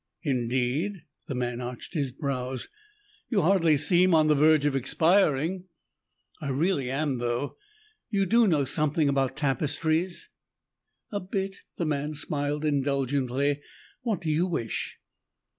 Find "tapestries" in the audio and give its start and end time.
9.37-10.29